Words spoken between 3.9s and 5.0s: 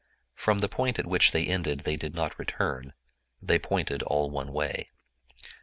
all one way.